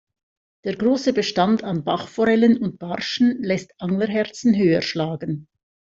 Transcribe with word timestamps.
Der 0.63 0.75
große 0.77 1.13
Bestand 1.13 1.63
an 1.63 1.83
Bachforellen 1.83 2.57
und 2.57 2.79
Barschen 2.79 3.43
lässt 3.43 3.79
Anglerherzen 3.79 4.57
höher 4.57 4.81
schlagen. 4.81 5.47